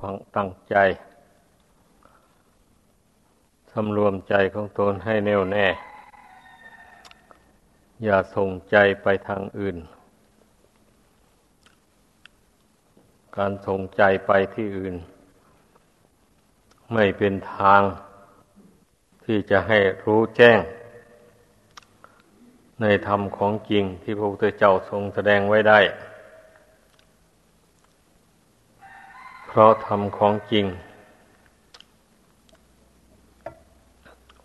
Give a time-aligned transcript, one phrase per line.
[0.00, 0.76] ฟังตั้งใจ
[3.72, 5.66] สำรวมใจของตนให้แน่วแน่
[8.04, 9.76] อย่าส่งใจไปทางอื่น
[13.36, 14.94] การส่งใจไปที่อื่น
[16.92, 17.82] ไม่เป็นทาง
[19.24, 20.58] ที่จะให้รู้แจ้ง
[22.80, 25.80] ในธรรมของจริงที่พระพุทธเจ้าทรงแสดงไว้ได้
[29.52, 30.66] เพราะธรรมของจริง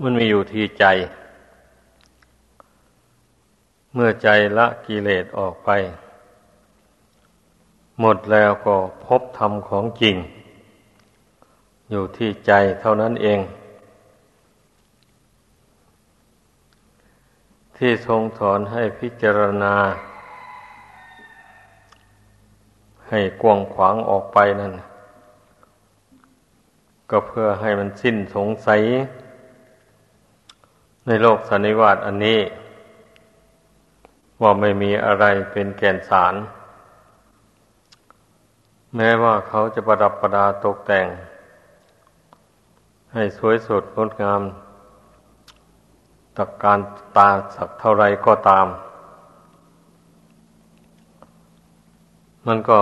[0.01, 0.85] มันมีอยู่ที่ใจ
[3.93, 5.69] เมื่อใจละกิเลสออกไป
[7.99, 10.15] หมดแล้วก็พบธรรมของจริง
[11.89, 13.39] อยู่ที่ใจเท่านั้นเอง
[17.77, 19.75] ที่ทรงสอนให้พิจารณา
[23.09, 24.73] ให้กวงขวางออกไปนั่น
[27.09, 28.81] ก็เพื่อให้มันสิ้นสงสัย
[31.07, 32.39] ในโลกสันนิวาตอันนี้
[34.41, 36.35] ว่าไม่มีอะไรเป็นแก่นสาร
[38.95, 41.07] แม้ว่าเขาจะประดับประดาตกแต่ง
[43.13, 44.41] ให้สวยสดงดงาม
[46.37, 46.79] ตักการ
[47.17, 48.67] ตาสักเท่าไรก็ตาม
[52.47, 52.79] มันก็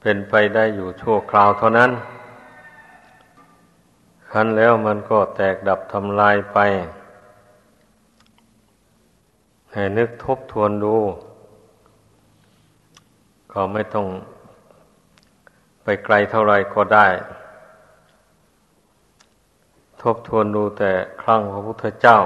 [0.00, 1.90] เป็นไปได้อยู่ชั่วคราวเท่านั้น
[4.32, 6.58] คันแล้วมันก็แตกดับทำลายไป
[9.72, 10.96] ให้นึกทบทวนดู
[13.52, 14.06] ก็ไม่ต้อง
[15.82, 17.08] ไปไกลเท่าไรก็ได้
[20.02, 22.18] ทบทวนดูแต่ครั้งพระพุทธเจ้า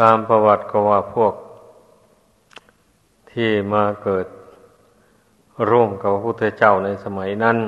[0.00, 1.34] ตามประวัติก็ว่าพวก
[3.32, 4.26] ที่มาเกิด
[5.70, 7.58] ร่วมกับพระพุทธเจ้าในสมัยนั้น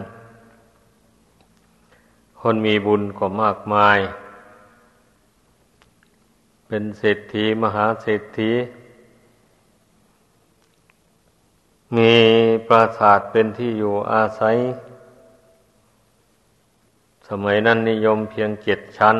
[2.45, 3.98] คนมีบุญก็มากมาย
[6.67, 8.53] เป็นเศรษฐีมหาเศรษฐี
[11.97, 12.13] มี
[12.69, 14.57] ปราสาทเป็นที่อยู่อาศัย
[17.29, 19.17] สมัยนั้นนิยมเพียงเจ็ดชั้น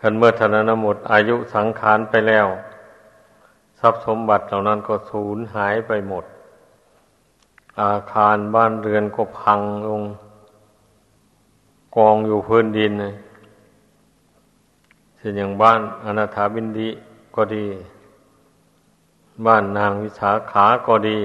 [0.00, 2.46] คันเมื่อธนนหมดอายุสังขารไปแล้ว
[3.80, 6.24] ทรัพย์สมบัติเหล่านั้นก็สูญหายไปหมด
[7.78, 10.02] อาคารบ้านเรือนก็พังลง
[11.96, 13.14] กองอยู่พื้นดินเลย
[15.16, 16.88] เช่นอย่างบ้านอนาถาบินดี
[17.34, 17.66] ก็ดี
[19.46, 21.18] บ้านนางวิสาขาก็ดี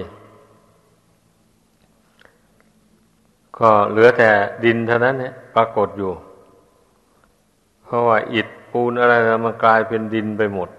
[3.58, 4.30] ก็เหลือแต่
[4.64, 6.12] ดินเท่านั้นเนี่ยปรากฏอยู่
[7.84, 9.14] เพราะว่าอิฐปูนอะไร
[9.46, 10.70] มันกลายเป็นดินไปหมด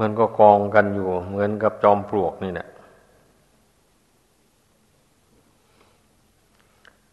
[0.00, 2.68] มันก็กองกันอยู่ เหมือนกับจอมปลวกนี่แหละ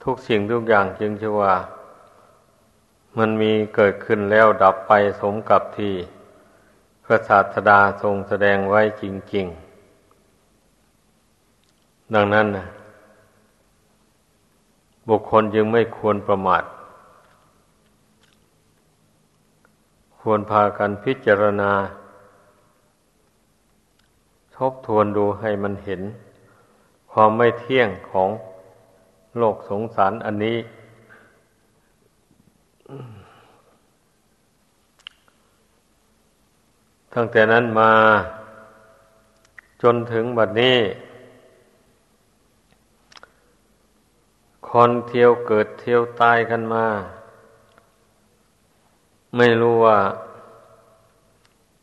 [0.03, 1.53] ทุกสิ่งทุกอย่างจึงจะว่า
[3.17, 4.91] มันมีเกิดขึ้นแล้วดับไป
[5.21, 5.93] สมกับที่
[7.05, 9.03] พระศาสดาทรงแสดงไว้จ
[9.33, 9.45] ริง
[10.79, 12.67] ๆ ดังนั้นนะ
[15.09, 16.63] บุคคลจึงไม่ควรประมาท
[20.19, 21.71] ควรพากันพิจารณา
[24.65, 26.01] ทบทวนดูให้มันเห็น
[27.11, 28.29] ความไม่เที่ยงของ
[29.37, 30.57] โลกสงสารอันนี้
[37.13, 37.91] ตั้งแต่นั้นมา
[39.81, 40.77] จนถึงบัดนี้
[44.69, 46.85] คนเที่ยวเกิดเที่ยวตายกันมา
[49.35, 49.99] ไม่รู้ว่า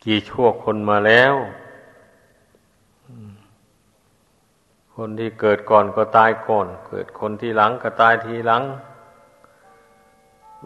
[0.03, 1.35] กี่ชั่วคนมาแล้ว
[5.03, 8.63] คนที่เกิดก่อนก็ตายก่อน เกิดคนที่หลังก็ตายทีหลัง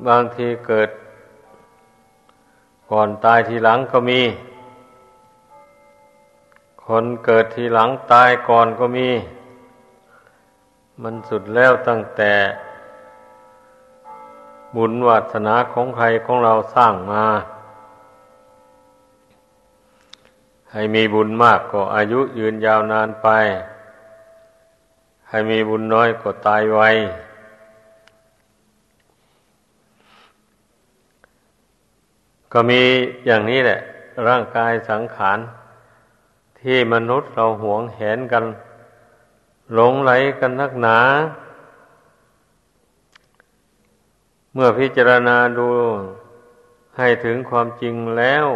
[0.07, 0.89] บางทีเกิด
[2.91, 4.21] ก่อนตายทีหลังก็มี
[6.85, 9.09] คนเกิดทีหลังตายก่อนก็มี
[11.01, 12.33] มันสุดแล้วตั้งแต่
[14.75, 17.25] บุญวัฒนาของใครของเราสร้างมา
[20.71, 23.29] ให้มีบุญมากก็อายุยืนยาวนานไป
[25.35, 26.81] ให้มีบุญน้อยก็ตายไว
[32.51, 32.81] ก็มี
[33.25, 33.79] อย่างนี้แหละ
[34.27, 35.39] ร่างกายสังขาร
[36.59, 38.45] ที่มนุษย์เราหวงแหนกัน
[39.73, 40.99] หลงไหลกันนักหนา
[44.53, 45.67] เมื่อพิจารณาดู
[46.97, 48.47] ให้ถึงความจริงแล้ว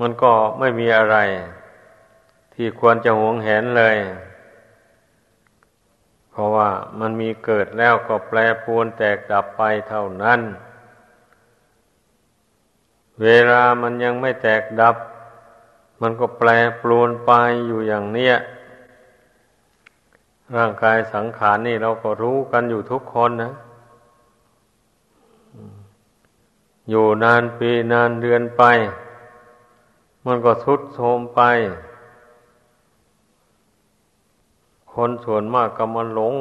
[0.00, 1.16] มันก็ไม่มีอะไร
[2.54, 3.98] ที่ควรจะหวงแหนเลย
[6.40, 6.70] ราะว่า
[7.00, 10.40] มันมีเกิดแล้วก็แปรปรวนแตกดับไปเท่านั้น
[13.22, 14.96] เวลามันยังไม่แตกดับ
[16.00, 16.48] มันก็แปร
[16.82, 17.32] ปรวนไป
[17.66, 18.34] อยู่อย่างเนี้ย
[20.56, 23.52] ร่างกายสังขารนี่เราก็รู้กันอยู่ทุกคนนะ
[26.90, 28.62] อยู่นานปีนานเดือนไป
[30.26, 31.40] มันก็ทุดโทรมไป
[35.02, 36.34] คนส่วนมากก็มาหลง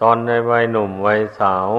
[0.00, 1.70] ตอนในวัยหนุ่มวัยสาว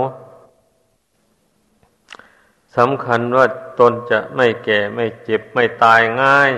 [2.77, 3.45] สำคัญว่า
[3.79, 6.51] ตนจะไม่แก่ไม่เจ็บไม่ตายง่าย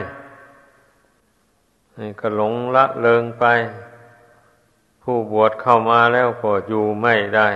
[2.20, 3.46] ก็หลงละเลงไป
[5.04, 7.50] ผู้บวชเข้ามาแล้วก็อยู่ไม่ได้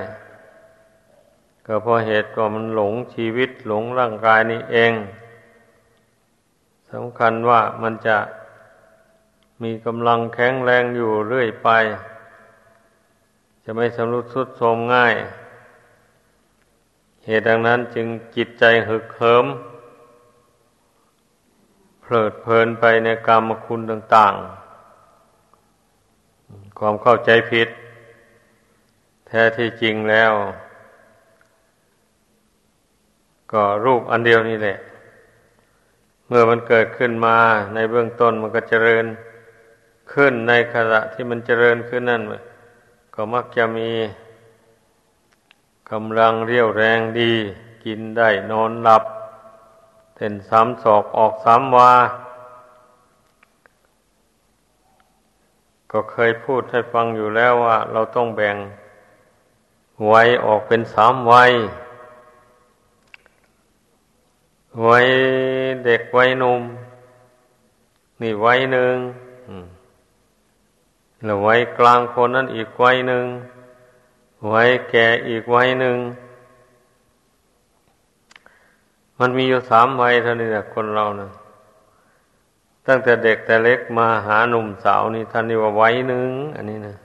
[1.65, 4.93] ก็เพราะเหตุก็มันหลงชีวิตหลงร่างกายนี่เอง
[6.91, 8.17] สำคัญว่ามันจะ
[9.63, 11.69] มีกำลังแข็งแรงอยู่เรื่อยไป
[13.63, 15.15] จะไม่สำรุดสุดโทรมง่าย
[17.25, 19.45] เหตุดังนั้นจึงจิตใจหึกเหิม
[22.01, 24.33] เพลิดเพลินไปในกรรมคุณต่าง
[25.61, 27.69] ๆ ความเข้าใจผิด
[29.27, 30.33] แท้ที่จริงแล้ว
[33.51, 34.77] ก็รูปอันเดียวนี่แหละ
[36.27, 37.37] เมื่อมันเกิดขึ้นมา
[37.73, 39.05] ในเบื้องต้นมันก็เจริญ
[40.13, 42.23] ขึ้นในขณะที่มันเจริญขึ้นนั่น
[43.13, 43.91] ก็มักจะมี
[45.91, 47.33] กำลังเรียวแรงดี
[47.85, 49.03] กินได้นอนหลับ
[50.15, 51.93] เต้นสามศอกออกสามวา
[55.91, 58.57] ก็เคยพูดให้ฟังอยู่แล้วว่า เราต้องแบ่ง
[60.11, 61.51] วัยออกเป็นสามวัย
[64.87, 65.07] วัย
[65.85, 66.61] เด็กวัยหนุ่ม
[68.21, 68.95] นี่วัยหนึ่ง
[71.25, 73.25] แล้ววัยกลางคนนั้นอีกวัยหนึ่ง
[74.51, 75.97] วัยแก่อีกวัยหนึ่ง
[79.19, 81.29] มันมีอยู่สามวัยเท่านี้แหละคนเรานะ
[82.87, 86.95] ตั้งแต่เด็กแต่เล็กมาหาหนุ่มสาวนี่ท่านนี่ว่าไว้หนึ่งอันนี้นะ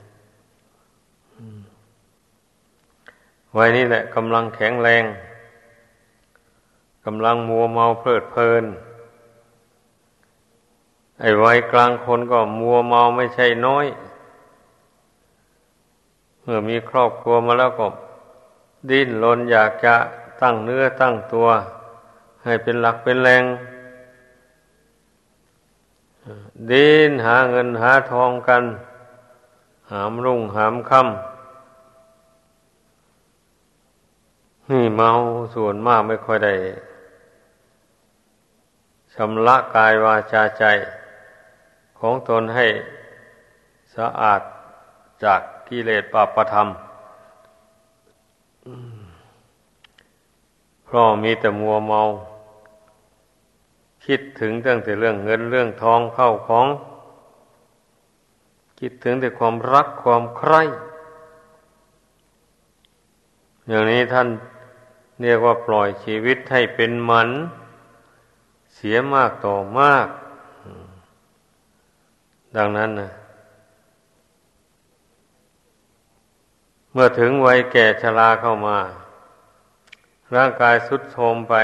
[3.53, 5.03] ไว้นี่แหละกำลังแข็งแรง
[7.05, 8.63] กำลังมัวเมาเพลิดเพลิน
[11.19, 13.85] ไอ้ไว้กลางคนก็มัวเมาไม่ใช่น้อย
[16.47, 17.87] เมื่อมีครอบครัวมาแล้วก็
[18.89, 19.95] ดิ้นรนอยากจะ
[20.41, 21.47] ตั้งเนื้อตั้งตัว
[22.43, 23.43] ให้เป็นหลักเป็นแรง
[26.71, 28.63] ดินหาเงินหาทองกัน
[29.91, 31.09] หามรุ่งหามค่ำ
[34.69, 35.09] นี่เมา
[35.55, 36.53] ส่วนมากไม่ค่อยได้
[39.13, 40.63] ชำระกายวาจาใจ
[41.99, 42.67] ของตนให้
[43.95, 44.41] สะอาด
[45.23, 46.67] จาก กิเลสปาปธรรม
[50.83, 52.01] เพราะมีแต่มัวเมา
[54.05, 56.67] คิดถึงตั้งแต่เรื่องเงินเรื่องทองเข้าของ
[58.79, 60.61] คิดถึงแต่ความรักความใคร่
[63.67, 64.27] อย่างนี้ท่าน
[65.21, 67.29] เรียกว่าปล่อยชีวิตให้เป็นมัน
[68.75, 70.07] เสียมากต่อมาก
[72.55, 73.09] ดังนั้นนะ
[76.97, 78.77] เมื่อถึงวัยแก่ชราเข้ามา
[80.35, 81.55] ร่างกายสุดโทรมไป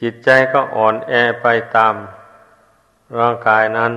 [0.00, 1.12] จิตใจก็อ่อนแอ
[1.42, 1.94] ไปตาม
[3.18, 3.92] ร่างกายนั้น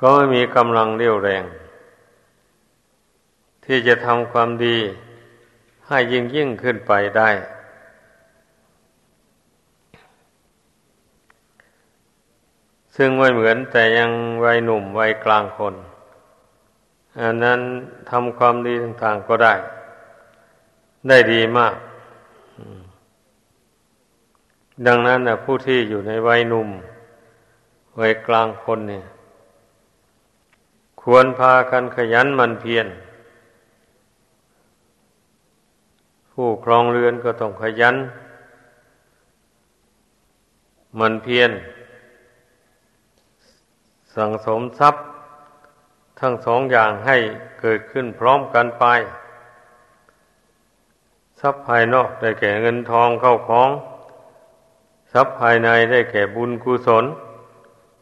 [0.00, 1.44] ก็ไม่มีกำลังเรี่ยวแรง
[3.64, 4.78] ที่จะทำความดี
[5.86, 7.30] ให้ยิ่งยิ่งขึ้นไปได้
[12.96, 14.10] ซึ่งไม่เหมือนแต่ยัง
[14.44, 15.76] วัยหนุ่มวัยกลางคน
[17.20, 17.60] อันนั้น
[18.10, 19.54] ทำความดีต่างๆก็ได้
[21.08, 21.76] ได้ดีมาก
[24.86, 26.68] ดังนั้นนะผู้ที่อยู่ในวัยหนุ่ม
[28.00, 29.04] วัยกลางคนเนี่ย
[31.02, 32.86] ควรพากันขยันมันเพียร
[36.32, 37.96] ผู้ครองเรือนก็ต้องขยัน
[41.00, 41.50] มันเพียร
[44.14, 45.04] สั่งสมทรัพย์
[46.24, 47.16] ทั้งสองอย่างให้
[47.60, 48.84] เกิดขึ้นพร้อมกันไป
[51.40, 53.70] ทรัพย์ภายนอกได้แก่เงินทองเข้าของ
[55.12, 57.04] ทรัพย์ภายในได้แก่บุญกุศล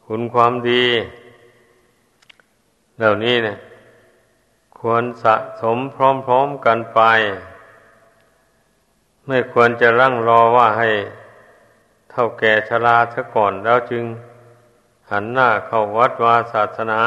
[0.07, 0.85] คุณความดี
[2.99, 3.59] เหล่านี้เนี่ย
[4.79, 5.97] ควรสะสมพ
[6.31, 7.01] ร้อมๆกันไป
[9.27, 10.91] ไม่ควรจะรั่งรอว่าให้
[12.11, 14.05] เท่าแก่ชราซะก่อนแล้วจึง
[15.11, 17.03] หันหน้าเข้าวัดวาศาสนา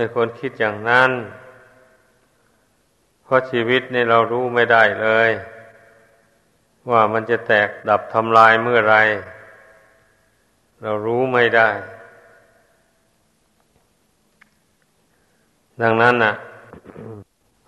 [0.00, 1.10] ไม่ควรคิดอย่างนั้น
[3.24, 5.30] เพราะชีวิตนี่เรารู้ไม่ได้เลย
[6.90, 8.96] ว่ามันจะแตกดับทำลายเมื่อไร
[10.82, 11.70] เรารู้ไม่ได้
[15.82, 16.34] ดังนั้นน่ะ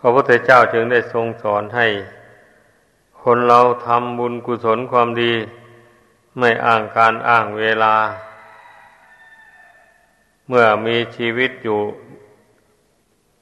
[0.00, 1.86] พระพุทธเจ้าจึงได้ทรงสอนให้
[3.22, 5.32] คนเราทำบุญกุศลความดี
[6.38, 7.94] ไม่อ้างการอ้างเวลา
[10.48, 11.80] เมื่อมีชีวิตอยู่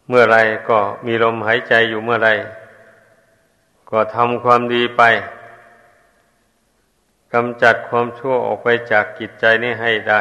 [0.09, 0.39] เมื่อไร
[0.69, 2.31] ก็มีลมหายใจอยู่เมื่อไร
[3.91, 5.03] ก็ทำความดีไป
[7.33, 10.21] กำจัดความชั่วออกไปจากจิตใจนี้ให้ได้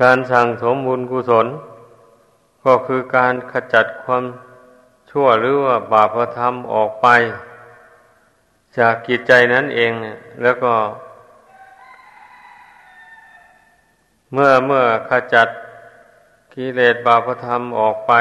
[0.00, 1.46] การสั่งสมบุญกุศล
[2.64, 4.24] ก็คือการขจัดความ
[5.10, 7.06] ชั่วหรือว่าบาปธรรมออกไป
[8.78, 9.92] จากกิจใจนั้นเอง
[10.42, 10.74] แล้วก็
[14.32, 15.48] เมื่อเมื่อขจัด
[16.54, 18.12] กิเลสบาปธรรมออกไป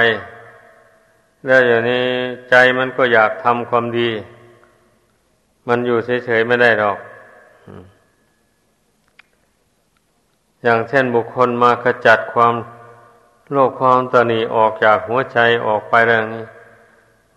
[1.45, 2.05] แล้วอย่างนี้
[2.49, 4.09] ใจมันก็อยากทำความดี
[5.67, 6.97] มันอยู่เฉยๆไม่ได้หรอก
[10.63, 12.53] อย่างเช่นบุคคลมาขจัดความ
[13.51, 16.45] โลกความตนีออกจากหัวใจออกไปเรื่องนี้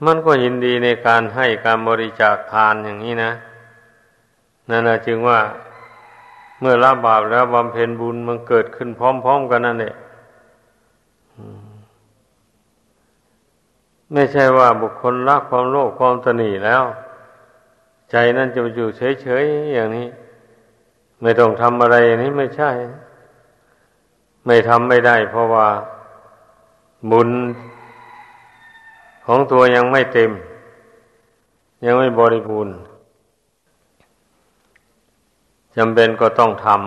[0.05, 3.33] มันก็ยินดีในการให้การบริจาคทานอย่างนี้นะ
[4.69, 5.41] นั่นแหะจึงว่า
[6.61, 9.95] เมื่อละบาปแล้วบำเพ็ญบุญมันเกิดขึ้นพร้อม ๆ กันนั่นแหละ
[14.13, 16.83] ไม่ใช่ว่าบุคคลละความโลภความตนีแล้ว
[18.11, 20.09] ใจนั่นจะอยู่เฉยๆอย่างนี้
[21.23, 22.71] ไม่ต้องทำอะไรอย่างนี้ไม่ใช่
[24.47, 25.69] ไม่ทำไม่ได้ เพราะว่า
[27.11, 27.31] บุญ
[29.27, 30.31] ของตัวยังไม่เต็ม
[31.85, 32.75] ยังไม่บริบูรณ์
[35.77, 36.79] จำเป็นก็ต้องทำ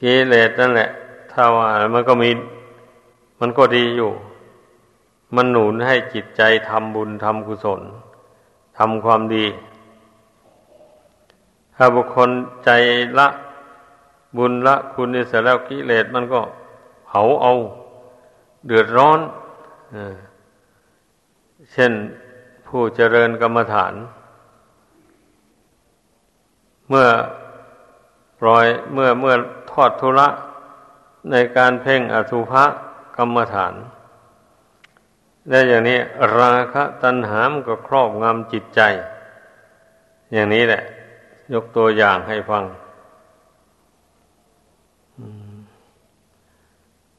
[0.00, 0.90] กิเลสนั่นแหละ
[1.32, 2.30] ถ้าว่ามันก็มี
[3.40, 4.10] มันก็ดีอยู่
[5.36, 7.80] มันหนุนให้จิตใจทำบุญทำกุศล
[8.78, 9.46] ทำความดี
[11.76, 12.30] ถ้าบุคคล
[12.64, 12.70] ใจ
[13.18, 13.28] ละ
[14.36, 16.40] บุญละคุณเสร็จแล้วกิเลสมันก็
[17.06, 17.52] เผาเอา
[18.66, 19.20] เดือดร้อน
[21.72, 21.92] เช่น
[22.66, 23.94] ผู้เจริญกรรมฐาน
[26.88, 27.08] เมื่อ
[28.40, 29.34] ปล่อยเมื่อเมื่อ
[29.70, 30.28] ทอดทุระ
[31.30, 32.64] ในการเพ่งอสุภะ
[33.16, 33.74] กรรมฐาน
[35.48, 35.98] และอย่างนี้
[36.38, 38.80] ราคะตัณหามก็ครอบงำจิตใจ
[40.32, 40.82] อย่างนี้แหละ
[41.54, 42.64] ยกตัวอย่างให้ฟัง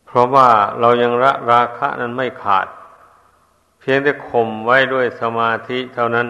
[0.06, 2.68] เพราะว่าเรายังละราคะนั้นไม่ขาด
[3.80, 6.28] เพียงแต่ข่มไว้ด้วยสมาธิเท่านั้น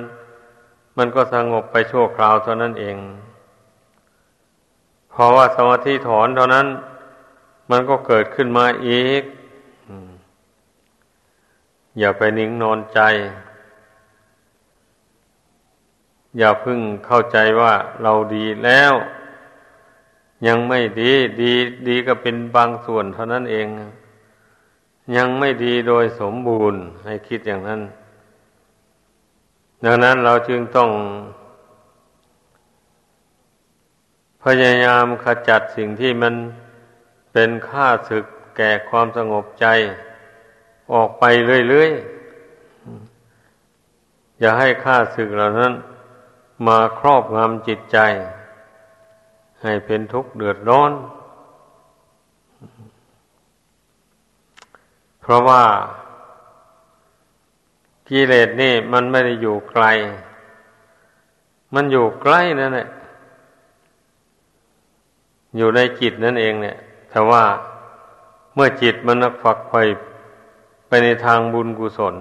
[0.98, 2.98] มันก็สงบไปชั่วคราวเท่านั้นเอง
[5.12, 6.68] เพราะว่าสมาธิถอนเท่านั้น
[7.70, 9.24] มันก็เกิดขึ้นมาอีก
[12.00, 13.00] อย่าไปนิ่งนอนใจ
[16.38, 18.94] อย่าพึ่งเข้าใจว่าเราดีแล้ว
[20.48, 21.52] ยังไม่ดีดี
[21.88, 23.68] ดีก็เป็นบางส่วนเท่านั้นเอง
[25.18, 27.82] ยังไม่ดีโดยสมบูรณ์ให้คิดอย่างนั้น
[29.86, 30.90] ดังนั้นเราจึงต้อง
[34.44, 36.34] พยายามขจัดสิ่งที่มัน
[37.34, 38.26] เป็นค่าศึก
[38.58, 39.66] แก่ความสงบใจ
[40.94, 41.24] ออกไป
[41.70, 45.74] เรื่อยๆ อย่าให้ค่าศึกเหล่านั้น
[46.68, 47.98] มาครอบงำจิตใจ
[49.62, 50.92] ให้เป็นทุกข์เดือดร้อน
[55.22, 55.64] เพราะว่า
[58.10, 59.86] กิเลสนี่มันไม่ได้อยู่ไกล
[61.74, 62.88] มันอยู่ใกล้นั่นแหละ
[65.58, 66.78] อยู่ในจิตนั่นเองเนี่ย
[67.14, 67.44] แต่ว่า
[68.54, 69.82] เมื่อจิตมันฝักใฝ่
[70.88, 72.16] ไปในทางบุญกุศล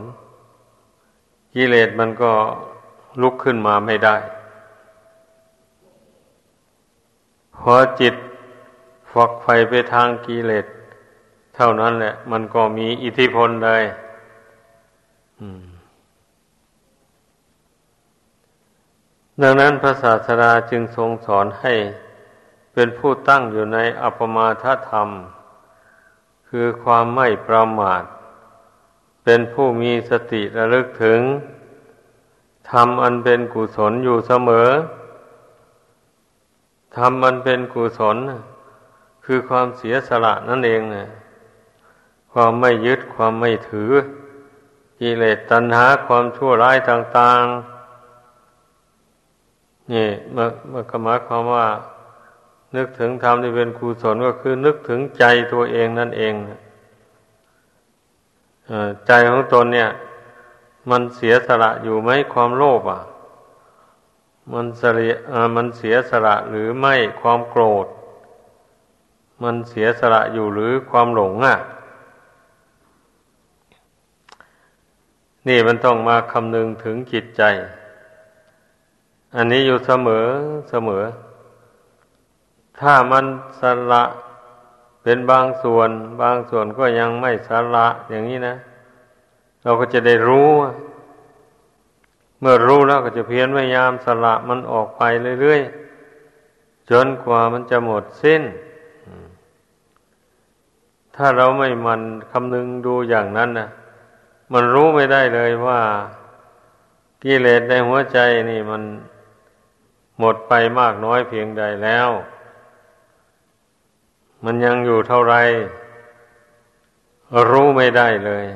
[1.54, 2.32] กิเลสมันก็
[3.22, 4.16] ลุกขึ้นมาไม่ได้
[7.56, 8.14] พอจิต
[9.12, 10.66] ฝักไฟไปทางกิเลส
[11.56, 13.82] เท่านั้นแหละ มันก็มีอิทธิพลเลย
[19.42, 21.74] ดังนั้นพระศาสดาจึงทรงสอนให้
[22.72, 25.08] เป็นผู้ตั้งอยู่ในอัปมาทธรรม
[26.48, 28.02] คือความไม่ประมาท
[29.24, 31.20] เป็นผู้มีสติระลึกถึง
[32.70, 34.68] ทำอันเป็นกุศลอยู่เสมอ
[36.96, 38.16] ทำมันเป็นกุศล
[39.24, 41.08] คือความเสียสละนั่นเองนะ
[42.32, 43.90] ความไม่ยึดความไม่ถือ
[45.00, 47.42] กิเลสตัณหาความชั่วร้ายต่าง
[48.68, 51.66] ๆ นี่เมื่อเมื่อกหมายความว่า
[52.76, 56.34] นึกถึงธรรมที่เป็นกุศลก็คือนึกถึงใจตัวเองนั่นเอง
[59.06, 59.90] ใจของตนเนี่ย
[60.90, 63.00] มันเสียสละอยู่ไหมความโลภอะ
[64.52, 65.12] มันเสีย
[65.56, 67.86] มันเสียสละหรือไม่ความโกรธ
[69.42, 71.56] มันเสียสละอยู่หรือความหลงอะ
[75.48, 77.42] นี่มันต้องมาคำนึงถึงจิตใจ
[79.36, 80.26] อันนี้อยู่เสมอ
[80.70, 81.04] เสมอ
[82.82, 83.24] ถ้ามัน
[83.60, 84.04] สละ
[85.02, 85.90] เป็นบางส่วน
[86.22, 88.56] บางส่วนก็ยังไม่สละอย่างนี้นะ
[89.62, 90.50] เราก็จะได้รู้
[92.40, 95.02] เมื่อรู้แล้วก็จะเพียรพยายามสละมันออกไป
[95.40, 98.42] เรื่อยๆจนกว่ามันจะหมดสิ้น
[101.16, 103.68] ถ้าเราไม่มันคำนึงดูอย่างนั้นนะ
[104.52, 105.80] มันรู้ไม่ได้เลยว่า
[107.22, 108.18] กิเลสในหัวใจ
[108.50, 108.82] นี่มัน
[110.18, 112.08] หมดไปมากน้อยเพียงใดแล้ว
[114.44, 115.34] มันยังอยู่เท่าไร
[117.50, 118.46] รู้ไม่ได้เลย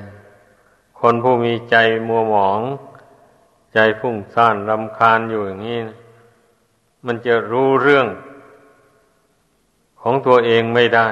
[1.01, 1.77] คนผู้มีใจ
[2.09, 2.61] มัวหมอง
[3.75, 5.81] ใจฟุ้งซ่านรำคาญอยู่อย่างนี้
[7.07, 8.07] มันจะรู้เรื่อง
[10.01, 11.09] ของตัวเองไม่ได้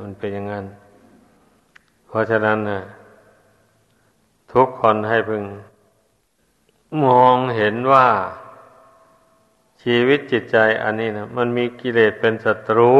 [0.00, 0.64] มันเป็นอย่างนั้น
[2.06, 2.82] เพราะฉะนั้นนะ
[4.52, 5.42] ทุกคนให้พึง
[7.04, 8.08] มองเห็นว่า
[9.82, 12.94] ชีวิตจิตใจอันนี้นะมันมีกิเลสเป็นศัตรู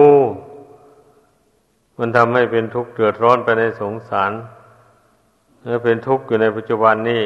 [1.98, 4.32] มันทำให้เป็นทุกข์เดือดร้อนไปในสงสาร
[5.64, 7.22] และเป็นทุกข์อยู่ในปัจจุบันนี้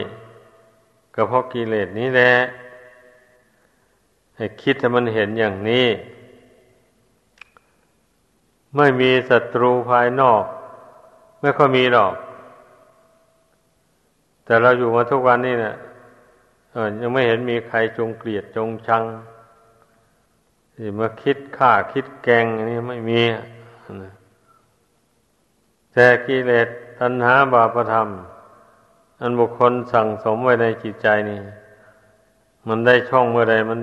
[1.15, 2.33] ก็เพราะกิเลสนี้แหละ
[4.37, 5.87] ให้คิดให้มันเห็นอย่างนี้
[8.77, 10.45] ไม่มีศัตรูภายนอก
[11.41, 12.15] ไม่ค่อยมีหรอก
[14.45, 15.77] แต่เราอยู่มาทุกวันนี้เนะี่ย
[17.01, 19.05] ยังไม่เห็นมีใครจงเกลียดจงชัง
[20.75, 23.21] ที่มาคิดฆ่าคิดแกงอันนี้ไม่มี
[25.93, 28.09] แต่กิเลสตัณหาบาปธรรม
[29.21, 31.41] อันบุคคลสั่งสมไว้ในจิตใจนี่
[32.69, 33.81] มันได้ช่องเมื่อใดมัน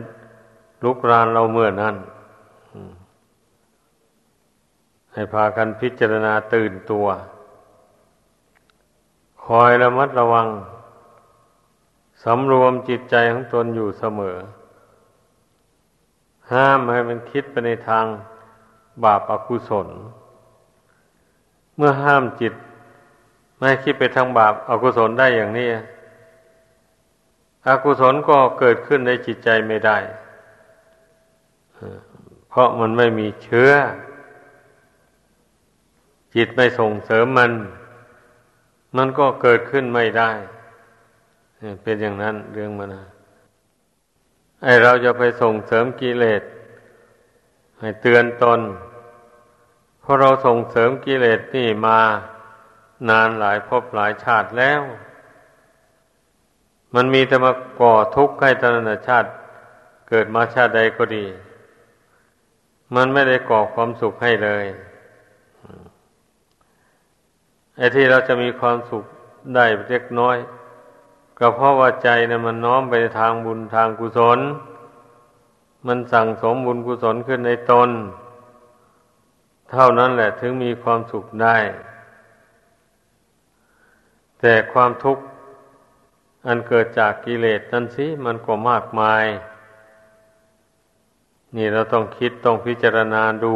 [0.84, 1.96] ลุกรานเราเมื่อนั้น
[5.14, 7.08] ให้พากันพิจารณาตื่นตัว
[9.46, 10.48] คอยระมัดระวัง
[12.24, 14.38] สำรวมจิตใจของตนอยู่เสมอ
[16.52, 18.06] ห้ามให้มันคิดไปในทาง
[19.04, 19.88] บาปอากุศล
[21.78, 22.54] เมื่อห้ามจิต
[23.58, 25.70] ไม่คิดไปทางบาปอากุศลได้อย่างนี้
[27.68, 29.98] อกุศลก็เกิดขึ้นในจิตใจไม่ได้
[32.50, 33.72] เพราะมันไม่มีเชื้อ
[36.36, 37.52] จิตไม่ส่งเสริมมัน
[38.98, 40.32] มันก็เกิดขึ้นไม่ได้
[41.84, 43.06] เป็นอย่างนั้นเรื่องมันนะ
[44.64, 46.44] ไอเราจะไปส่งเสริมกิเลส
[47.80, 48.60] ให้เตือนตน
[50.06, 52.00] เพราะเราส่งเสริมกิเลสนี่มา
[53.10, 54.82] นานหลายภพหลายชาติแล้ว
[56.96, 59.30] มันมีแต่มาก่อทุกข์ให้ตนชาติ
[60.10, 61.26] เกิดมาชาติใดก็ดี
[62.96, 64.66] มันไม่ได้ก่อความสุขให้เลย
[67.78, 69.04] ไอ้ที่เราจะมีความสุข
[69.56, 70.38] ได้เล็กน้อย
[71.40, 74.40] ก็เพราะว่าใจเนี่ยมันน้อมไปทางบุญทางกุศล
[75.88, 77.90] มันสั่งสมบุญกุศลขึ้นในตน
[79.72, 81.58] เท่านั้นแหละถึงมีความสุขได้
[84.40, 85.24] แต่ความทุกข์
[86.48, 89.26] อันเกิดจากกิเลสนั่นสิมันก็มากมาย
[91.56, 93.56] นี่เราต้องคิดต้องพิจารณาดู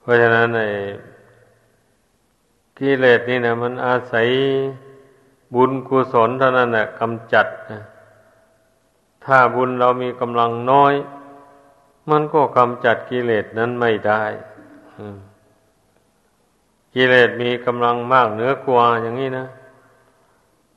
[0.00, 0.62] เพราะฉะนั้นใน
[2.78, 4.28] กิเลสนี่นะมันอาศัย
[5.54, 7.80] บุญกุศลเท่านั้นแหละกำจัดนะ
[9.24, 10.94] ถ้าบุญเรามีกำลังน้อย
[12.10, 14.22] มันก็กำจัดกิเลสนั้นไม่ได้
[16.94, 19.46] กิเลสมีกำลังมากเหนือกว่าอย่างนี้นะ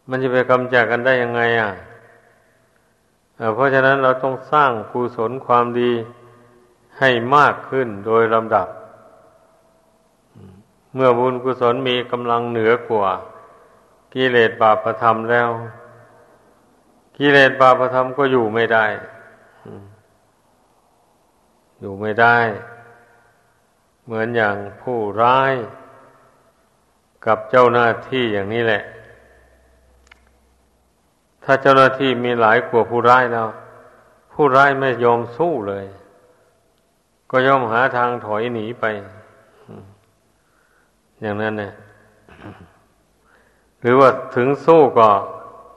[0.10, 1.72] มันจะไปกำจัดกันได้ยังไงอะ
[3.54, 5.92] เพราะฉะนั้นเราต้องสร้างกุศลความดี
[7.00, 8.68] ให้มากขึ้นโดยลำดับ
[10.94, 13.10] เมื่อบุญกุศลมีกำลังเหนือกว่า
[14.14, 15.50] กิเลสบาปธรรมแล้ว
[17.18, 18.86] กิเลสบาปธรรมก็อยู่ไม่ได้
[21.86, 22.38] อยู่ไม่ได้
[24.06, 25.54] เหมือนอย่างผู้ร้าย
[27.26, 28.84] กับเจ้าหน้าที่อย่างนี้แหละ
[31.44, 33.48] ถ้าเจ้าหน้าที่มีหลายกว่าผู้ร้ายแล้ว
[34.34, 35.86] ผู้ร้ายไม่ยอมสู้เลย
[37.32, 38.86] ก็ย่อมหาทางถอยหนีไป
[41.22, 41.74] อย่างนั้นเนี่ย
[43.82, 45.10] หรือว่าถึงสู้ก็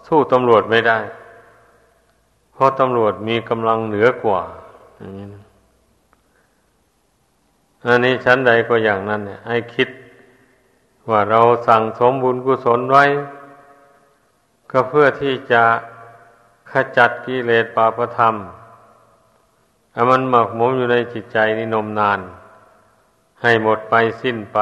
[0.09, 0.99] สู้ตำรวจไม่ได้
[2.53, 4.40] เพราะตำรวจมีกำลังเหนือกว่า
[4.99, 5.45] อย่างนี้นะ
[7.87, 9.88] อันนี้ชั้นใดก็อย่างนั้นเนี่ย ให้คิด
[11.11, 13.05] ว่าเราสั่งสมบุญกุศลไว้
[14.70, 15.62] ก็เพื่อที่จะ
[16.70, 18.35] ขจัดกิเลสปาปธรรม
[19.92, 22.20] ให้มันหมักหมมอยู่ในจิตใจนี่นมนาน
[23.42, 24.59] ให้หมดไปสิ้นไป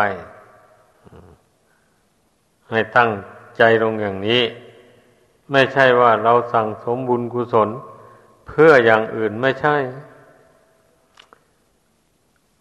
[2.71, 3.11] ให้ตั้ง
[3.57, 4.43] ใจลงอย่างนี้
[5.51, 7.69] ไม่ใช่ว่าเราสั่งสมบุญกุศล
[8.49, 9.77] เพื่ออย่างอื่นไม่ใช่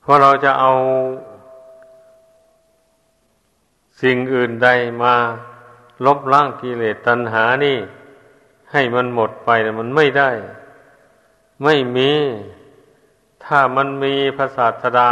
[0.04, 0.72] เพราะเราจะเอา
[4.02, 4.70] สิ่งอื่นใด
[5.04, 5.16] มา
[6.06, 7.78] ลบล้างกิเลสตัณหานี่
[8.72, 10.32] ให้มันหมดไปมันไม่ได้
[11.64, 12.12] ไม่มี
[13.46, 15.12] ถ้ามันมีพระศาสดา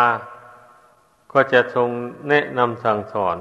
[1.31, 1.89] ก็จะทรง
[2.29, 3.37] แนะนำสั่งสอน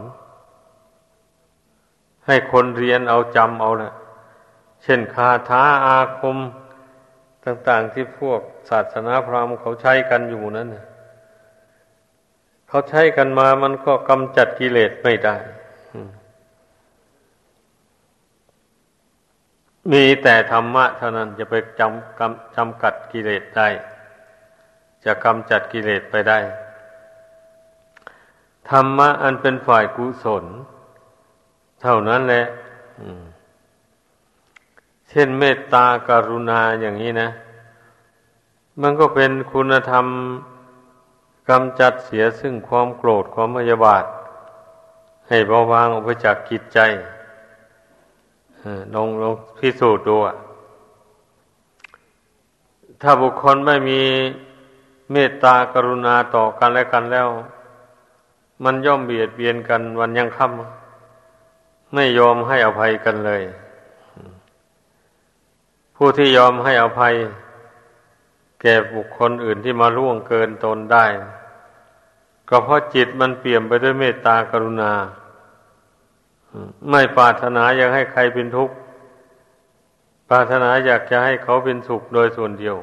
[2.27, 3.93] ให้คนเรียนเอาจำเอาแหละ
[4.83, 6.37] เช่นคาถาอาคม
[7.45, 10.85] ต่าง ๆที่พวกศาสนาพราหมณ์เขาใช้กันอยู่นั้นนะ
[12.71, 15.37] เขาใช้กันมามันก็กำจัดกิเลสไม่ได้
[19.93, 23.69] มีแต่ธรรมะเท่านั้นจะไปจำกำจำกัดกิเลสได้
[25.05, 26.39] จะกำจัดกิเลสไปได้
[28.71, 30.45] ธรรมะอันเป็นฝ่ายกุศล
[31.83, 32.47] เท่านั้นแหละ
[35.09, 37.29] เช่นเมตตาการุณาอย่างนี้นะ
[38.83, 40.07] มันก็เป็นคุณธรรม
[41.51, 44.05] กำจัดเสียซึ่งความโกรธความพยาบาท
[45.29, 46.79] ให้เบาบางออกไปจากกิจใจ
[48.95, 50.17] ลองลองพิสูจน์ดู
[53.03, 54.01] ถ้าบุคคลไม่มี
[55.13, 57.29] เมตตากรุณาต่อกันและกันแล้ว
[58.65, 63.43] มันย่อมเบียดเบียนกันวันยังค่ำไม่ยอมให้อภัยกันเลย
[65.97, 67.15] ผู้ที่ยอมให้อภัย
[68.61, 71.05] แก่บุคคลอื่นที่มาล่วงเกินตนได้
[72.51, 74.93] ก็เพราะจิตมันเปี่ยมไปด้วยเมตตากรุณา
[76.91, 78.75] ไม่ปรารถนาอยากให้ใครเป็นทุกข์
[80.29, 82.77] ปรารถนาอยากจะให้เขาเป็นสุขโดยส่วนเดียว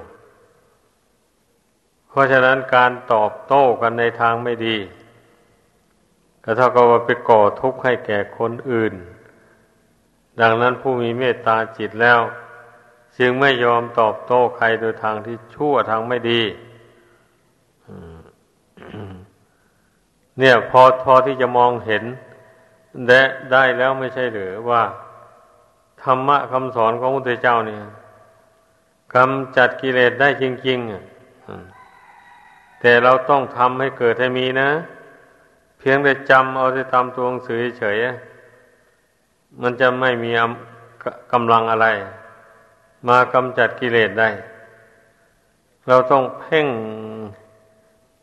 [2.09, 4.77] เพราะฉะนั้นการตอบโต้กันในทางไม่ดี
[6.43, 8.93] ก็เท่ากับว่าไปก่อทุกข์ให้แก่คนอื่น
[10.41, 12.19] ดังนั้นผู้มีเมตตาจิตแล้ว
[13.17, 16.41] จึงไม่ยอมตอบโต้ใครโดยทางที่ชั่วทางไม่ดี
[20.39, 22.03] เนี่ยพอพอที่จะมองเห็น
[23.07, 23.19] ได้
[23.51, 24.83] ได้แล้วไม่ใช่หรือว่า
[26.03, 27.81] ธรรมะคำสอนของพระพุทธเจ้าเนี่ย
[29.15, 34.69] กำจัดกิเลสได้จริงๆแต่เราต้องทำให้เกิดให้มีนะ
[35.79, 37.97] เพียงแต่จำเอาที่ตามตัวหนังสือเฉย
[39.61, 40.31] มันจะไม่มี
[41.31, 41.87] กำลังอะไร
[43.07, 44.29] มากำจัดกิเลสได้
[45.87, 46.67] เราต้องเพ่ง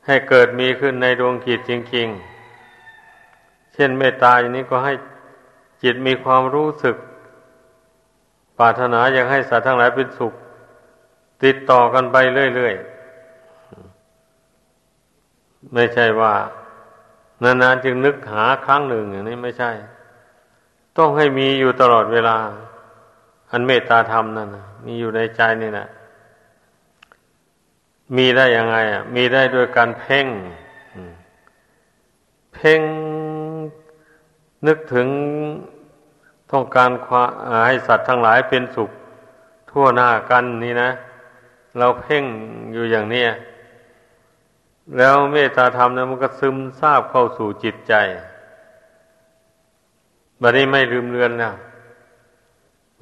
[0.07, 2.09] ให้เกิดมีขึ้นในดวงจิตจริง
[2.90, 4.93] ๆ เช่นเมตตาอย่างนี้ก็ให้
[5.83, 6.97] จิตมีความรู้สึก
[8.59, 10.33] ปรารถนาอยากให้สัตว์ทั้งหลายเป็นสุข
[11.45, 12.17] ติดต่อกันไป
[12.55, 16.33] เรื่อยๆ ไม่ใช่ว่า
[17.43, 19.71] นานๆจึงนึกหาครั้งหนึ่งอย่างนี้ไม่ใช่
[20.99, 22.37] ต้องให้มีอยู่ตลอดเวลา
[23.51, 25.88] อันเมตตาธรรมนั่นนะมีอยู่ในใจนี่แหละ
[28.17, 30.27] มีได้ยังไงอะ มีได้ด้วยการเพ่ง
[32.55, 32.81] เพ่ง
[34.67, 35.09] นึกถึง
[36.53, 36.90] ต้องการ
[37.67, 38.90] ให้สัตว์ทั้งหลายเป็นสุข
[39.71, 40.90] ทั่วหน้ากันนี่นะ
[41.79, 42.25] เราเพ่ง
[42.73, 43.25] อยู่อย่างนี้
[44.97, 47.95] แล้วเมตตาธรรมนะมันก็ซึมซาบเข้าสู่จิตใจ
[50.40, 51.55] บัดนี้ไม่ลืมเลือนแล้ว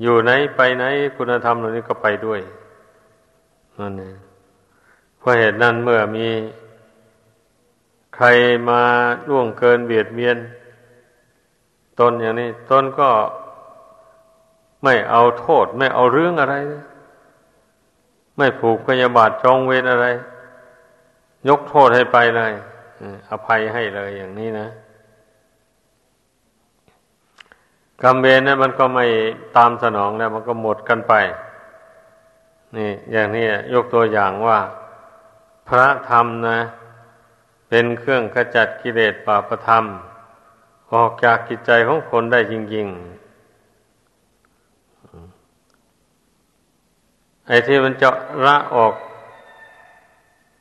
[0.03, 0.85] อยู่ไหนไปไหน
[1.17, 2.41] คุณธรรมเหล่านี้ก็ไปด้วย
[3.79, 4.17] นั่นเอง
[5.23, 6.29] เพราะเหตุนั้นเมื่อมี
[8.17, 8.27] ใคร
[8.69, 8.83] มา
[9.29, 10.37] ล่วงเกินเบียดเบียน
[12.01, 13.11] ตนอย่างนี้ ตนก็
[14.85, 16.55] ไม่เอาโทษ ไม่เอาเรื่องอะไร
[18.37, 20.07] ไม่ผูกพยาบาทจองเวรอะไร
[21.49, 22.53] ยกโทษให้ไปเลย
[23.31, 24.69] อภัยให้เลยอย่างนี้นะ
[28.03, 29.07] กรรมเวรนั้นมันก็ไม่
[29.57, 31.15] ตามสนองแล้ว มันก็หมดกันไป
[32.77, 34.59] นี่ อย่างนี้ยกตัวอย่างว่า
[35.69, 36.59] พระธรรมนะ
[37.69, 39.85] เป็นเครื่องขจัดกิเลสปาประธรรม
[40.93, 43.23] ออกจากกิจใจของคนได้จริง ๆ
[47.47, 48.09] ไอ้ที่มันจะ
[48.47, 48.95] ละออก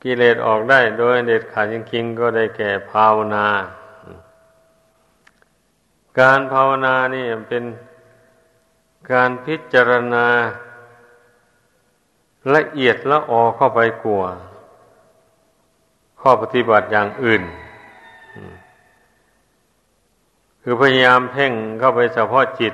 [0.03, 3.47] กิเลสออกได้โดยเด็ดขาดจริงๆ ก็ได้แก่ภาวนา
[6.19, 7.63] การภาวนานี่เป็น
[9.11, 10.27] การพิจารณา
[12.55, 14.23] ละเอียดละออเข้าไปกลัว
[16.21, 17.43] ข้อปฏิบัติอย่างอื่น
[20.62, 22.73] คือพยายามเพ่งเข้าไปเฉพาะจิต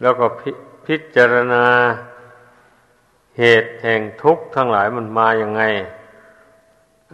[0.00, 0.42] แล้วก็พ
[0.86, 1.64] พิจารณา
[3.38, 5.62] เหตุแห่งทุกข์ทั้งหลายมันมาอย่างไง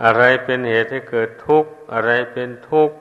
[0.04, 2.96] อะไรเป็นเหตุให้เกิดทุกข์ อะไรเป็นทุกข์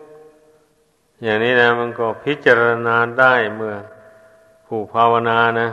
[1.24, 3.76] อย่างนี้นะมันก็พิจารณาได้เมื่อ
[4.66, 5.70] ผู้ภาวนานะ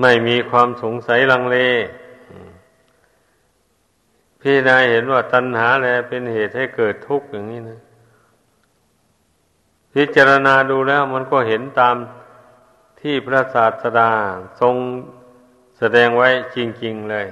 [0.00, 1.58] ไม่มีความสงสัยลังเล
[4.44, 7.80] พี่นายเห็นว่าตัณหาแลเป็นเหตุให้เกิดทุกข์อย่างนี้นะ
[9.94, 11.96] พิจารณาดูแล้วมันก็เห็นตาม
[13.00, 14.10] ที่พระศาสดา
[14.60, 14.74] ทรง
[15.78, 17.26] แสดงไว้จริง ๆ เลย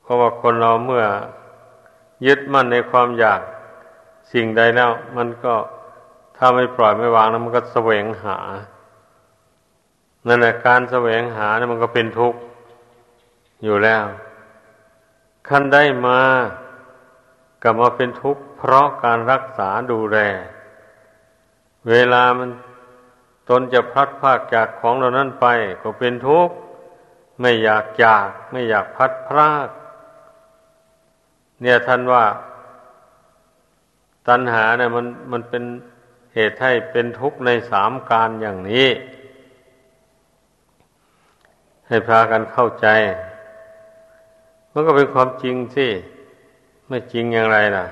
[0.00, 1.04] เพราะว่าคนเราเมื่อ
[2.26, 3.40] ยึดมั่นในความอยาก
[4.32, 5.54] สิ่งใดแล้ว มันก็
[6.36, 8.38] ถ้าไม่ปล่อยไม่วางแล้วมันก็แสวงหา
[10.26, 12.40] นั่นแหละการแสวงหาเนี่ยมันก็เป็นทุกข์
[13.64, 14.04] อยู่แล้ว
[15.50, 16.20] ขั้นได้มา
[17.62, 20.18] กลับมาเป็นทุกข์เพราะการรักษาดูแล
[21.88, 22.50] เวลามัน
[23.48, 25.46] ตนจะพลัดพากจากของเหล่านั้นไป
[25.82, 26.54] ก็เป็นทุกข์
[27.40, 29.68] ไม่อยากจากไม่อยากพัดพราก
[31.60, 32.24] เนี่ยท่านว่า
[34.28, 35.64] ตัณหาเนี่ยมันมันเป็น
[36.34, 38.88] เหตุให้เป็นทุกข์ในสามการอย่างนี้
[41.88, 42.86] ให้พากันเข้าใจ
[44.72, 45.88] มันก็เป็นความจริงสิ
[46.86, 47.86] ไม่จริงอย่างไรล่ะ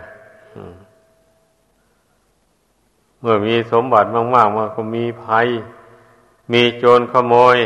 [3.21, 5.47] เมื่อมีสมบัติมากๆมันก็มีภัย
[6.53, 7.59] มีโจรขโมย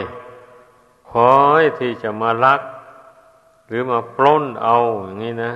[1.10, 2.60] คอยที่จะมาลัก
[3.66, 5.52] หรือมาปล้นเอาอย่างนี้นะ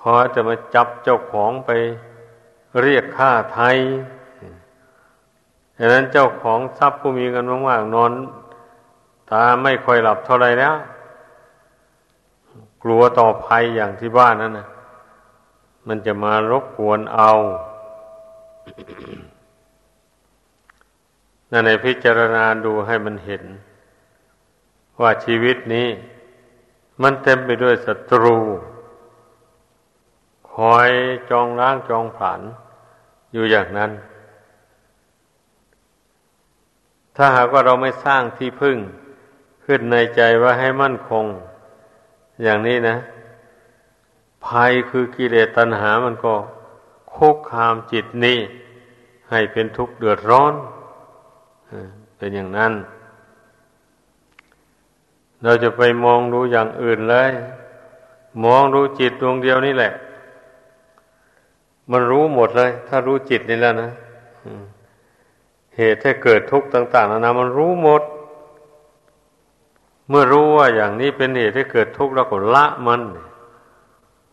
[0.00, 1.70] คอยจะมาจับเจ้าของไป
[2.82, 3.76] เรียกค่าไทย
[5.78, 8.12] ดังนั้นเจ้าของทรัพย์ผู้มีกันมากๆนอน
[9.30, 10.74] ตาไม่ค่อยหลับเท่าไรแล้ว
[12.88, 14.68] ลัวต่อภัยอย่างที่บ้านนั่นนะ
[15.88, 17.32] มันจะมารบกวนเอา
[21.50, 23.44] นั่นในพิจารณาดูให้มันเห็น
[25.00, 25.88] ว่าชีวิตนี้
[27.02, 28.38] มันเต็มไปด้วยศัตรู
[30.52, 30.90] คอย
[31.30, 32.40] จองล้างจองผาน
[33.32, 33.90] อยู่อย่างนั้น
[37.16, 38.76] ถ้าหากว่าเราไม่สร้างที่พึ่ง
[39.64, 41.24] ขึ้นในใจว่าให้มั่นคง
[42.42, 42.96] อย่างนี้นะ
[44.46, 46.34] ภัยคือกิเลสตัณหามันก็
[47.14, 48.38] คุกคามจิตนี้
[49.30, 50.54] ให้เป็นทุกข์เดือดร้อน
[52.16, 52.72] เป็นอย่างนั้น
[55.42, 57.30] เราจะไปมองดูอย่างอื่นเลย
[58.44, 59.92] มองดูจิตดวงเดียวนี่แหละ
[61.90, 63.90] มันรู้หมดเลย ถ้ารู้จิตนี่แล้วนะ
[65.76, 68.02] เหตุให้เกิดทุกข์ต่าง ๆนานามันรู้หมด
[70.08, 73.02] เมื่อรู้ว่าอย่างนี้เป็นเหตุให้เกิดทุกข์แล้วก็ละมัน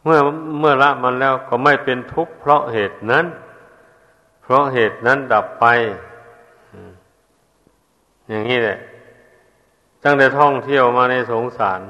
[0.03, 0.19] เมื่อ
[0.59, 3.25] เมื่อละมันแล้วก็ไม่เป็นทุกข์เพราะเหตุนั้น
[4.41, 5.65] เพราะเหตุนั้นดับไป
[8.29, 8.77] อย่างนี้แหละ
[10.03, 11.81] ตั้งแต่ท่องเที่ยวมาในสงสาร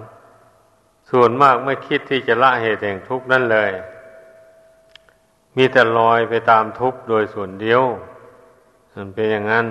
[1.12, 3.72] ส่วนมากไม่คิดที่จะละเหตุแห่งทุกข์นั่นเลย
[5.58, 7.82] มีแต่ลอยไปตามทุกข์โดยส่วนเดียว
[8.96, 9.66] มันเป็นอย่างนั้น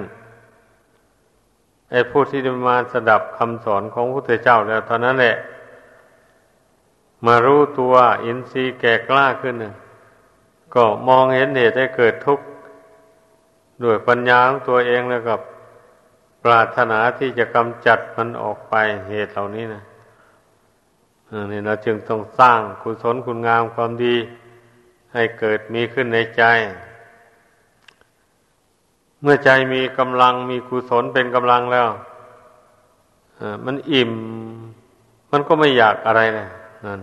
[1.93, 5.37] ไอ้ผู้ที่มาสดับคำสอนของพระพุทธเจ้าแล้วเท่านั้นแหละ
[7.27, 9.55] มารู้ตัวอินทรีย์แก่กล้าขึ้น
[10.75, 12.45] ก็มองเห็นเหตุให้เกิดทุกข์
[13.83, 15.41] ด้วยปัญญาของตัวเองแล้วกับ
[16.45, 18.75] ปรารถนาที่จะกำจัดมันออกไป
[19.11, 19.83] เหตุเหล่านี้นะ
[21.53, 24.17] นี่เราจึงต้องสร้างกุศลคุณงามความดี
[25.13, 26.43] ให้เกิดมีขึ้นในใจ
[29.23, 31.89] เมื่อใจมีกำลังมีกุศลเป็นกำลังแล้ว
[33.65, 34.13] มันอิ่ม
[35.31, 36.49] มันก็ไม่อยากอะไรเลย
[36.87, 37.01] นั่น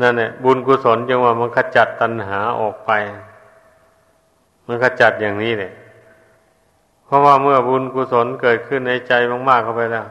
[0.00, 2.90] นั่นแหละบุญกุศลจึงว่ามันขจัดตัณหาออกไป
[4.66, 5.72] มันขจัดอย่างนี้เลย
[7.04, 9.12] เพราะว่าเมื่อบุญกุศลเกิดขึ้นในใจ
[9.48, 10.06] มากๆเข้าไปแล้ว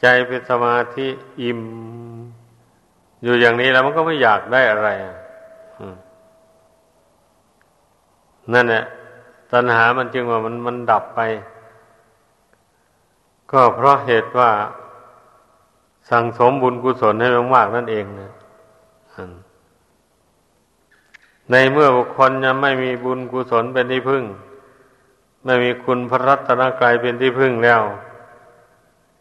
[0.00, 1.06] ใจเป็นสมาธิ
[1.42, 1.60] อิ่ม
[3.22, 4.88] อยู่อย่างนี้แล้วมันก็ไม่อยากได้อะไร
[8.54, 8.84] นั่นแหละ
[9.54, 11.20] ตัณหามันจึงว่ามันมันดับไป
[13.50, 14.50] ก็เพราะเหตุว่า
[16.10, 18.30] สั่งสมบุญกุศลให้มากๆนั่นเองนะ
[21.50, 24.24] ในเมื่อบุคคลยังไม่มีบุญกุศลเป็นที่พึ่ง
[25.44, 27.82] ไม่มีคุณพระรัตนกรายเป็นที่พึ่งแล้ว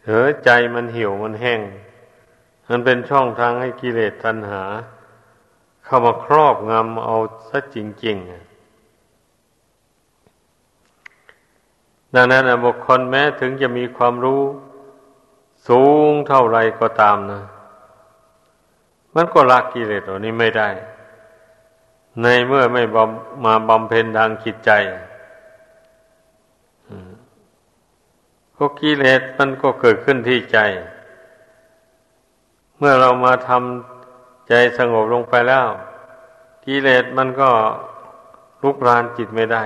[0.04, 1.62] เหือใจมันหิวมันแห้ง
[2.70, 4.64] มันเป็นช่องทางให้กิเลสตัณหา
[5.86, 7.16] เข้ามาครอบงำเอา
[7.50, 8.53] ซะจริงๆ
[12.16, 14.42] ดังนั้นบุคคลแม้ถึงจะมีความรู้
[15.68, 17.44] สูงเท่าไรก็ตามนะ
[19.16, 20.70] มันก็ละกิเลสตัวนี้ไม่ได้
[22.22, 22.98] ในเมื่อไม่บ
[23.46, 24.72] มาบำเพ็ญทางจิตใจ
[28.58, 30.58] ก็กิเลสมันก็เกิดขึ้นที่ใจ
[32.78, 35.68] เมื่อเรามาทำใจสงบลงไปแล้ว
[36.66, 37.50] กิเลสมันก็
[38.64, 39.64] ลุกรานจิตไม่ได้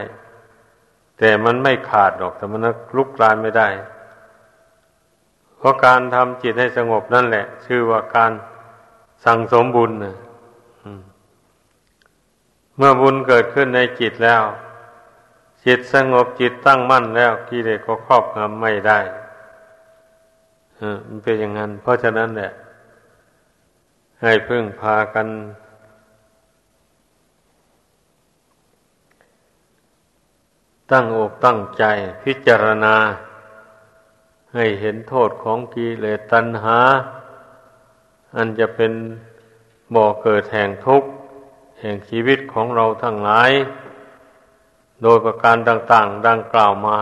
[1.18, 2.62] แต่มันไม่ขาดหรอกแต่มัน
[2.96, 3.68] ลุกรานไม่ได้
[5.58, 8.32] เพราะการทำจิตให้สงบนั่นแหละ ชื่อว่าการ
[9.26, 10.16] สั่งสมบุญนะ
[12.78, 14.44] เมื่อบุญเกิดขึ้นในจิตแล้ว
[15.66, 19.00] จิตสงบจิตตั้งมั่นแล้วกิเลสก็ครอบงำไม่ได้
[21.08, 22.52] มันเป็นอย่างนั้น เพราะฉะนั้นแหละ
[24.22, 25.28] ให้พึ่งพากัน
[30.91, 31.84] ตั้งอกตั้งใจ
[32.23, 32.95] พิจารณา
[34.54, 36.80] ให้เห็นโทษของกิเลสตัณหา
[38.36, 38.93] อันจะเป็น
[39.95, 41.10] บ่อเกิดแห่งทุกข์
[41.80, 43.52] แห่งชีวิตของเราทั้งหลาย
[45.02, 47.00] โดยประการต่าง ๆ ดังกล่าวมา